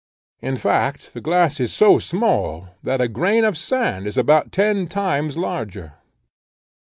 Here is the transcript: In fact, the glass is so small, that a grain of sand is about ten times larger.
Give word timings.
In 0.39 0.57
fact, 0.57 1.13
the 1.13 1.21
glass 1.21 1.59
is 1.59 1.71
so 1.71 1.99
small, 1.99 2.69
that 2.81 2.99
a 3.01 3.07
grain 3.07 3.45
of 3.45 3.55
sand 3.55 4.07
is 4.07 4.17
about 4.17 4.51
ten 4.51 4.87
times 4.87 5.37
larger. 5.37 5.93